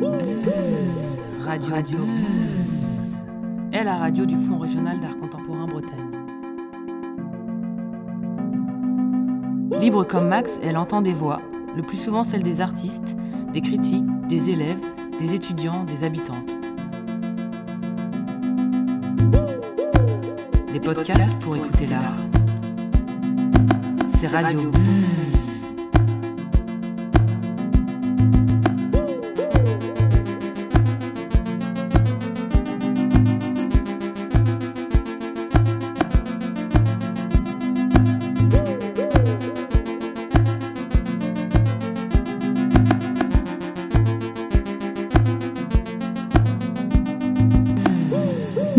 [0.00, 1.70] Radio.
[1.70, 1.98] radio.
[3.72, 6.12] Est la radio du Fonds régional d'art contemporain Bretagne.
[9.80, 11.40] Libre comme Max, elle entend des voix,
[11.74, 13.16] le plus souvent celles des artistes,
[13.52, 14.80] des critiques, des élèves,
[15.20, 16.56] des étudiants, des habitantes.
[20.72, 22.16] Des podcasts pour écouter l'art.
[24.18, 24.60] C'est Radio.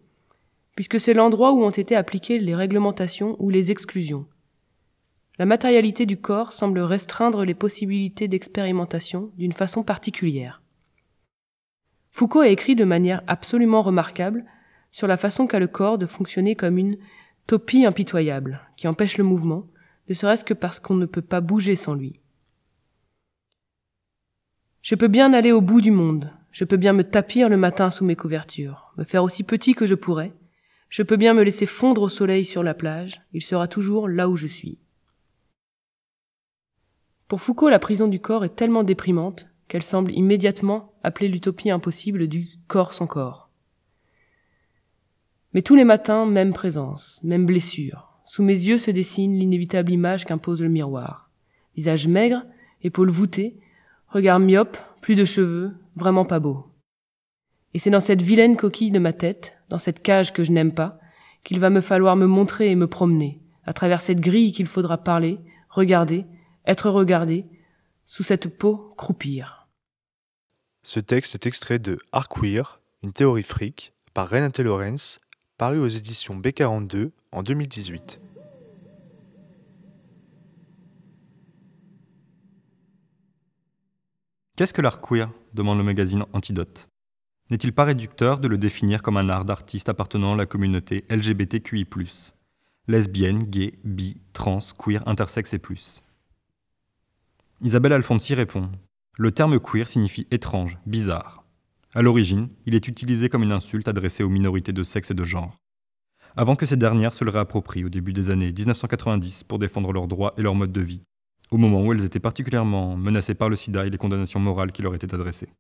[0.76, 4.28] puisque c'est l'endroit où ont été appliquées les réglementations ou les exclusions.
[5.38, 10.61] La matérialité du corps semble restreindre les possibilités d'expérimentation d'une façon particulière.
[12.12, 14.44] Foucault a écrit de manière absolument remarquable
[14.90, 16.98] sur la façon qu'a le corps de fonctionner comme une
[17.46, 19.66] topie impitoyable, qui empêche le mouvement,
[20.08, 22.20] ne serait-ce que parce qu'on ne peut pas bouger sans lui.
[24.82, 27.88] Je peux bien aller au bout du monde, je peux bien me tapir le matin
[27.88, 30.34] sous mes couvertures, me faire aussi petit que je pourrais,
[30.90, 34.28] je peux bien me laisser fondre au soleil sur la plage, il sera toujours là
[34.28, 34.78] où je suis.
[37.26, 42.28] Pour Foucault, la prison du corps est tellement déprimante qu'elle semble immédiatement appeler l'utopie impossible
[42.28, 43.48] du corps sans corps.
[45.54, 48.20] Mais tous les matins, même présence, même blessure.
[48.26, 51.30] Sous mes yeux se dessine l'inévitable image qu'impose le miroir.
[51.74, 52.44] Visage maigre,
[52.82, 53.60] épaules voûtées,
[54.08, 56.66] regard myope, plus de cheveux, vraiment pas beau.
[57.72, 60.74] Et c'est dans cette vilaine coquille de ma tête, dans cette cage que je n'aime
[60.74, 60.98] pas,
[61.44, 64.98] qu'il va me falloir me montrer et me promener, à travers cette grille qu'il faudra
[64.98, 65.38] parler,
[65.70, 66.26] regarder,
[66.66, 67.46] être regardé,
[68.04, 69.61] sous cette peau croupir.
[70.84, 75.20] Ce texte est extrait de Art Queer, une théorie fric, par Renate Lorenz,
[75.56, 78.20] paru aux éditions B42 en 2018.
[84.56, 86.88] Qu'est-ce que l'art queer demande le magazine Antidote.
[87.50, 91.86] N'est-il pas réducteur de le définir comme un art d'artiste appartenant à la communauté LGBTQI
[92.88, 96.02] Lesbienne, gay, bi, trans, queer, intersexe et plus
[97.60, 98.68] Isabelle Alfonsi répond
[99.18, 101.44] le terme queer signifie étrange, bizarre.
[101.92, 105.22] À l'origine, il est utilisé comme une insulte adressée aux minorités de sexe et de
[105.22, 105.54] genre.
[106.34, 110.08] Avant que ces dernières se le réapproprient au début des années 1990 pour défendre leurs
[110.08, 111.02] droits et leur mode de vie,
[111.50, 114.80] au moment où elles étaient particulièrement menacées par le sida et les condamnations morales qui
[114.80, 115.50] leur étaient adressées.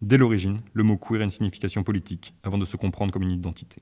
[0.00, 3.32] Dès l'origine, le mot queer a une signification politique, avant de se comprendre comme une
[3.32, 3.78] identité.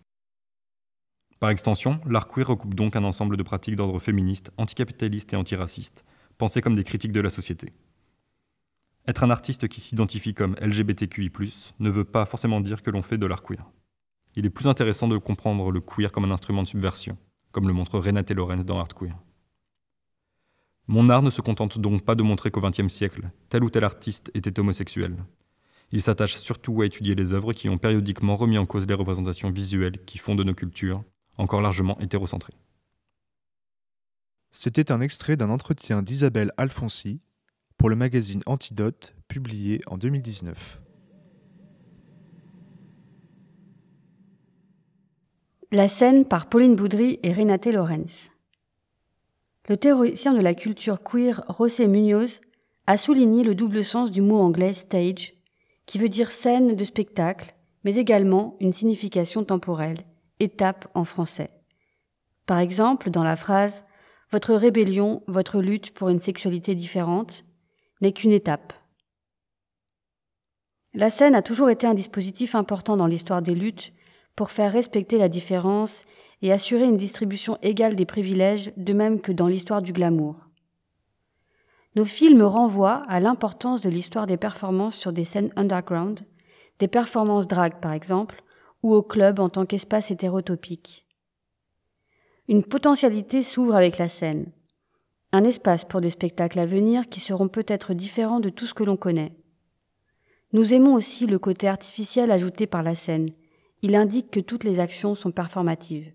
[1.39, 6.07] Par extension, l'art queer recoupe donc un ensemble de pratiques d'ordre féministe, anticapitaliste et antiraciste,
[6.39, 7.75] pensées comme des critiques de la société.
[9.09, 11.31] Être un artiste qui s'identifie comme LGBTQI,
[11.79, 13.65] ne veut pas forcément dire que l'on fait de l'art queer.
[14.35, 17.17] Il est plus intéressant de comprendre le queer comme un instrument de subversion,
[17.53, 19.17] comme le montre Renate Lorenz dans Art Queer.
[20.89, 23.85] Mon art ne se contente donc pas de montrer qu'au XXe siècle, tel ou tel
[23.85, 25.17] artiste était homosexuel.
[25.93, 29.51] Il s'attache surtout à étudier les œuvres qui ont périodiquement remis en cause les représentations
[29.51, 31.03] visuelles qui font de nos cultures,
[31.39, 32.55] encore largement hétérocentrées.
[34.51, 37.21] C'était un extrait d'un entretien d'Isabelle Alfonsi
[37.77, 40.81] pour le magazine Antidote, publié en 2019.
[45.73, 48.31] La scène par Pauline Boudry et Renate Lorenz.
[49.69, 52.41] Le théoricien de la culture queer José Munoz
[52.87, 55.35] a souligné le double sens du mot anglais stage,
[55.87, 60.05] qui veut dire scène de spectacle, mais également une signification temporelle,
[60.41, 61.51] étape en français.
[62.47, 63.85] Par exemple, dans la phrase
[64.33, 67.46] Votre rébellion, votre lutte pour une sexualité différente
[68.01, 68.73] n'est qu'une étape.
[70.95, 73.93] La scène a toujours été un dispositif important dans l'histoire des luttes
[74.35, 76.05] pour faire respecter la différence
[76.43, 80.37] et assurer une distribution égale des privilèges, de même que dans l'histoire du glamour.
[81.97, 86.21] Nos films renvoient à l'importance de l'histoire des performances sur des scènes underground,
[86.79, 88.43] des performances drag par exemple,
[88.83, 91.07] ou au club en tant qu'espace hétérotopique.
[92.49, 94.53] Une potentialité s'ouvre avec la scène,
[95.37, 98.85] un espace pour des spectacles à venir qui seront peut-être différents de tout ce que
[98.85, 99.37] l'on connaît.
[100.55, 103.33] Nous aimons aussi le côté artificiel ajouté par la scène.
[103.83, 106.11] Il indique que toutes les actions sont performatives.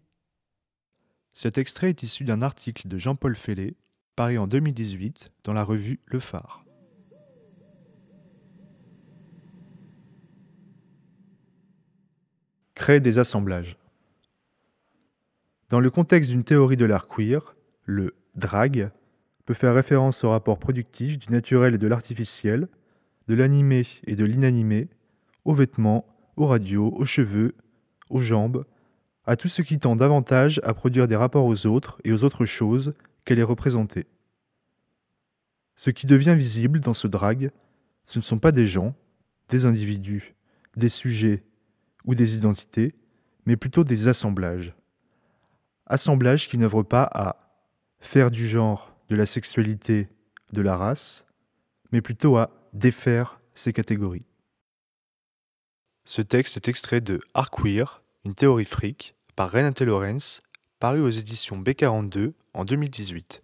[1.34, 3.76] Cet extrait est issu d'un article de Jean-Paul Fellet,
[4.16, 6.66] paru en 2018 dans la revue Le Phare.
[12.74, 13.78] Créer des assemblages.
[15.70, 18.92] Dans le contexte d'une théorie de l'art queer, le drag
[19.46, 22.68] peut faire référence au rapport productif du naturel et de l'artificiel,
[23.28, 24.90] de l'animé et de l'inanimé,
[25.46, 26.06] aux vêtements,
[26.36, 27.56] aux radios, aux cheveux,
[28.10, 28.66] aux jambes,
[29.26, 32.46] à tout ce qui tend davantage à produire des rapports aux autres et aux autres
[32.46, 32.94] choses
[33.26, 34.08] qu'elle est représentée.
[35.76, 37.52] Ce qui devient visible dans ce drag,
[38.06, 38.96] ce ne sont pas des gens,
[39.50, 40.36] des individus,
[40.76, 41.44] des sujets
[42.06, 42.96] ou des identités,
[43.46, 44.76] mais plutôt des assemblages.
[45.86, 47.38] Assemblages qui n'œuvrent pas à
[48.00, 50.08] faire du genre, de la sexualité,
[50.54, 51.26] de la race,
[51.92, 54.26] mais plutôt à défaire ces catégories.
[56.06, 60.42] Ce texte est extrait de Art Queer, une théorie fric, par Renate Lorenz,
[60.80, 63.42] paru aux éditions B42 en 2018.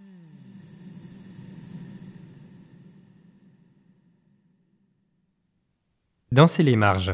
[6.32, 7.14] Danser les marges.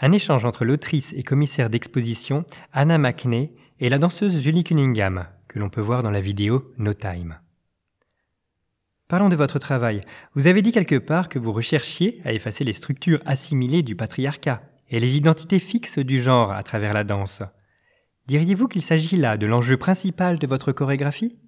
[0.00, 2.44] Un échange entre l'autrice et commissaire d'exposition
[2.74, 6.94] Anna McNay et la danseuse Julie Cunningham, que l'on peut voir dans la vidéo No
[6.94, 7.38] Time.
[9.08, 10.02] Parlons de votre travail.
[10.34, 14.62] Vous avez dit quelque part que vous recherchiez à effacer les structures assimilées du patriarcat
[14.90, 17.42] et les identités fixes du genre à travers la danse.
[18.26, 21.38] Diriez-vous qu'il s'agit là de l'enjeu principal de votre chorégraphie?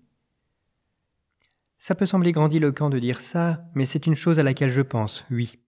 [1.78, 5.26] Ça peut sembler grandiloquent de dire ça, mais c'est une chose à laquelle je pense,
[5.30, 5.58] oui.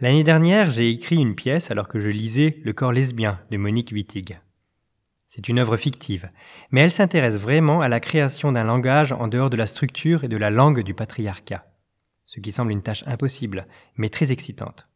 [0.00, 3.92] L'année dernière, j'ai écrit une pièce alors que je lisais Le corps lesbien de Monique
[3.92, 4.40] Wittig.
[5.34, 6.28] C'est une œuvre fictive,
[6.72, 10.28] mais elle s'intéresse vraiment à la création d'un langage en dehors de la structure et
[10.28, 11.64] de la langue du patriarcat,
[12.26, 14.88] ce qui semble une tâche impossible, mais très excitante.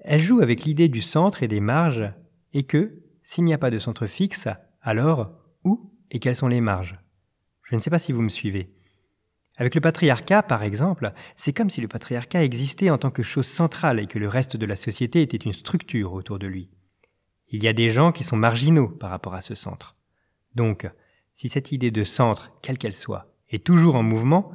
[0.00, 2.12] Elle joue avec l'idée du centre et des marges,
[2.52, 4.46] et que, s'il n'y a pas de centre fixe,
[4.82, 5.32] alors
[5.64, 7.00] où et quelles sont les marges?
[7.62, 8.74] Je ne sais pas si vous me suivez.
[9.56, 13.46] Avec le patriarcat, par exemple, c'est comme si le patriarcat existait en tant que chose
[13.46, 16.68] centrale et que le reste de la société était une structure autour de lui.
[17.54, 19.94] Il y a des gens qui sont marginaux par rapport à ce centre.
[20.56, 20.90] Donc,
[21.34, 24.50] si cette idée de centre, quelle qu'elle soit, est toujours en mouvement,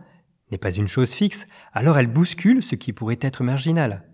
[0.51, 4.05] n'est pas une chose fixe, alors elle bouscule ce qui pourrait être marginal.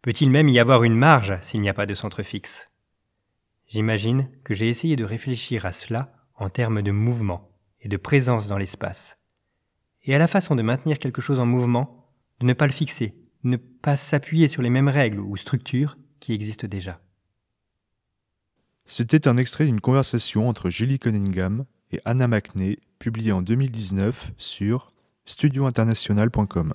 [0.00, 2.70] Peut-il même y avoir une marge s'il n'y a pas de centre fixe?
[3.66, 8.46] J'imagine que j'ai essayé de réfléchir à cela en termes de mouvement et de présence
[8.46, 9.18] dans l'espace.
[10.04, 13.16] Et à la façon de maintenir quelque chose en mouvement, de ne pas le fixer,
[13.42, 17.00] de ne pas s'appuyer sur les mêmes règles ou structures qui existent déjà.
[18.86, 24.92] C'était un extrait d'une conversation entre Julie Cunningham et Anna McNay, publiée en 2019 sur
[25.24, 26.72] studiointernational.com.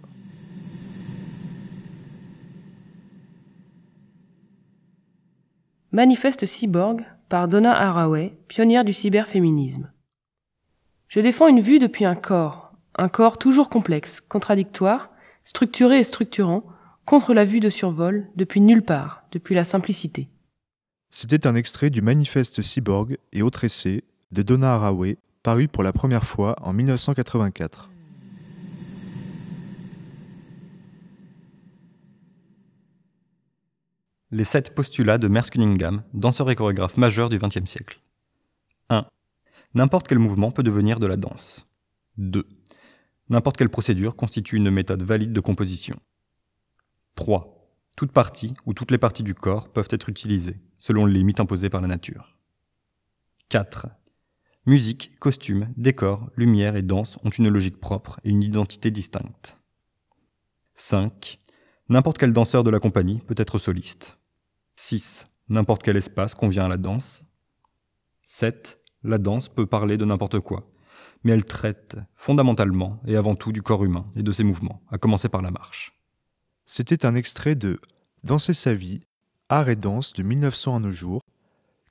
[5.94, 9.90] Manifeste cyborg par Donna Haraway, pionnière du cyberféminisme.
[11.08, 15.12] Je défends une vue depuis un corps, un corps toujours complexe, contradictoire,
[15.46, 16.64] structuré et structurant,
[17.06, 20.31] contre la vue de survol, depuis nulle part, depuis la simplicité.
[21.14, 25.92] C'était un extrait du Manifeste cyborg et autre essai de Donna Haraway, paru pour la
[25.92, 27.90] première fois en 1984.
[34.32, 38.00] Les sept postulats de Merce Cunningham, danseur et chorégraphe majeur du XXe siècle.
[38.88, 39.06] 1.
[39.74, 41.68] N'importe quel mouvement peut devenir de la danse.
[42.20, 42.48] 2.
[43.30, 46.00] N'importe quelle procédure constitue une méthode valide de composition.
[47.16, 47.61] 3.
[47.96, 51.70] Toute partie ou toutes les parties du corps peuvent être utilisées, selon les limites imposées
[51.70, 52.38] par la nature.
[53.50, 53.88] 4.
[54.66, 59.58] Musique, costume, décor, lumière et danse ont une logique propre et une identité distincte.
[60.76, 61.40] 5.
[61.90, 64.18] N'importe quel danseur de la compagnie peut être soliste.
[64.76, 65.26] 6.
[65.50, 67.26] N'importe quel espace convient à la danse.
[68.24, 68.80] 7.
[69.04, 70.72] La danse peut parler de n'importe quoi,
[71.24, 74.98] mais elle traite fondamentalement et avant tout du corps humain et de ses mouvements, à
[74.98, 76.01] commencer par la marche.
[76.66, 77.80] C'était un extrait de
[78.24, 79.02] Danser sa vie,
[79.50, 81.24] art et danse de 1900 à nos jours,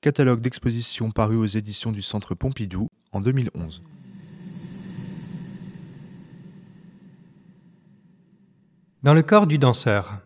[0.00, 3.82] catalogue d'exposition paru aux éditions du Centre Pompidou en 2011.
[9.02, 10.20] Dans le corps du danseur.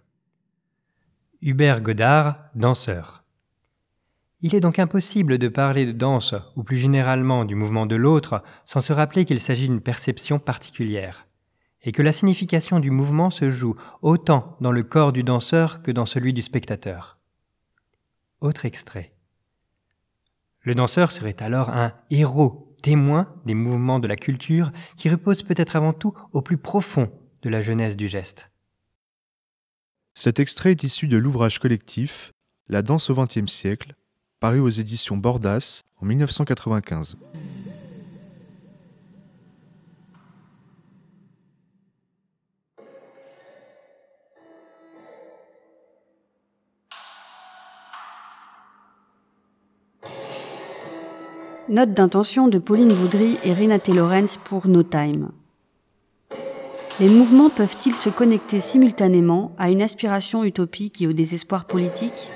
[1.41, 3.25] Hubert Godard, danseur.
[4.43, 8.43] Il est donc impossible de parler de danse, ou plus généralement du mouvement de l'autre,
[8.67, 11.27] sans se rappeler qu'il s'agit d'une perception particulière,
[11.85, 15.91] et que la signification du mouvement se joue autant dans le corps du danseur que
[15.91, 17.19] dans celui du spectateur.
[18.41, 19.13] Autre extrait.
[20.63, 25.77] Le danseur serait alors un héros, témoin des mouvements de la culture qui repose peut-être
[25.77, 27.13] avant tout au plus profond
[27.43, 28.51] de la jeunesse du geste.
[30.15, 32.33] Cet extrait est issu de l'ouvrage collectif
[32.69, 33.95] La danse au XXe siècle,
[34.41, 37.17] paru aux éditions Bordas en 1995.
[51.71, 55.31] Note d'intention de Pauline Boudry et Renate Lorenz pour No Time.
[57.01, 62.31] Les mouvements peuvent-ils se connecter simultanément à une aspiration utopique et au désespoir politique?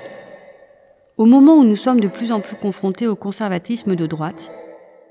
[1.17, 4.51] Au moment où nous sommes de plus en plus confrontés au conservatisme de droite,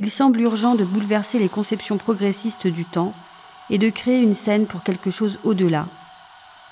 [0.00, 3.14] il semble urgent de bouleverser les conceptions progressistes du temps
[3.70, 5.86] et de créer une scène pour quelque chose au-delà.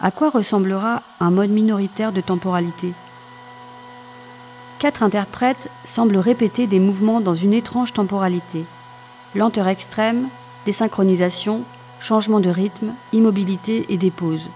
[0.00, 2.93] À quoi ressemblera un mode minoritaire de temporalité?
[4.78, 8.66] Quatre interprètes semblent répéter des mouvements dans une étrange temporalité.
[9.35, 10.28] Lenteur extrême,
[10.66, 11.62] désynchronisation,
[11.99, 14.50] changement de rythme, immobilité et dépose.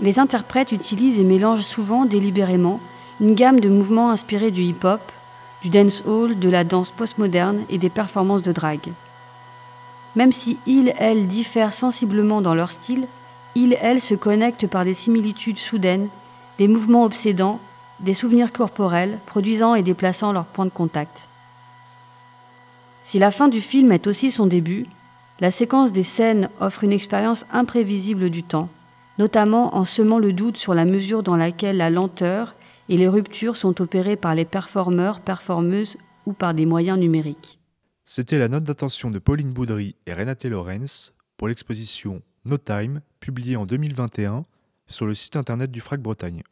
[0.00, 2.80] Les interprètes utilisent et mélangent souvent délibérément
[3.20, 5.00] une gamme de mouvements inspirés du hip-hop,
[5.62, 8.92] du dancehall, de la danse postmoderne et des performances de drague.
[10.16, 13.06] Même si ils, elles diffèrent sensiblement dans leur style,
[13.54, 16.08] ils, elles se connectent par des similitudes soudaines,
[16.58, 17.60] des mouvements obsédants
[18.00, 21.30] des souvenirs corporels produisant et déplaçant leurs points de contact.
[23.02, 24.86] Si la fin du film est aussi son début,
[25.40, 28.68] la séquence des scènes offre une expérience imprévisible du temps,
[29.18, 32.54] notamment en semant le doute sur la mesure dans laquelle la lenteur
[32.88, 37.58] et les ruptures sont opérées par les performeurs, performeuses ou par des moyens numériques.
[38.04, 43.56] C'était la note d'attention de Pauline Boudry et Renate Lorenz pour l'exposition No Time, publiée
[43.56, 44.42] en 2021
[44.86, 46.42] sur le site internet du FRAC Bretagne.